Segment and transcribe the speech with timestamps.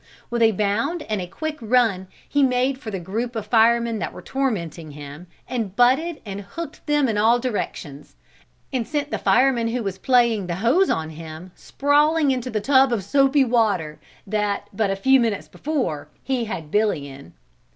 [0.31, 4.11] With a bound and a quick run he made for the group of firemen that
[4.11, 8.15] were tormenting him and butted and hooked them in all directions,
[8.73, 12.91] and sent the fireman who was playing the hose on him sprawling into the tub
[12.91, 17.33] of soapy water that but a few minutes before he had Billy in.